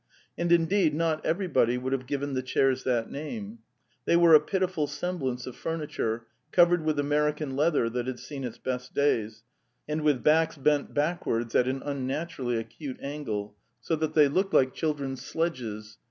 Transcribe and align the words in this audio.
And, 0.35 0.51
indeed, 0.51 0.95
not 0.95 1.23
everybody 1.23 1.77
would 1.77 1.93
have 1.93 2.07
given 2.07 2.33
the 2.33 2.41
chairs 2.41 2.83
that 2.85 3.11
name. 3.11 3.59
They 4.05 4.15
were 4.15 4.33
a 4.33 4.39
pitiful 4.39 4.87
semblance 4.87 5.45
of 5.45 5.55
furniture, 5.55 6.25
covered 6.51 6.83
with 6.83 6.97
American 6.97 7.55
leather 7.55 7.87
that 7.87 8.07
had 8.07 8.17
seen 8.17 8.43
its 8.43 8.57
best 8.57 8.95
days, 8.95 9.43
and 9.87 10.01
with 10.01 10.23
backs 10.23 10.57
bent 10.57 10.95
backwards 10.95 11.53
at 11.53 11.67
an 11.67 11.83
unnaturally 11.85 12.57
acute 12.57 12.97
angle, 12.99 13.55
so 13.79 13.95
that 13.95 14.15
they 14.15 14.27
looked 14.27 14.55
like 14.55 14.73
children's 14.73 15.19
190 15.21 15.21
The 15.21 15.21
Tales 15.21 15.29
of 15.29 15.53
Chekhov 15.53 15.85
sledges. 15.85 15.97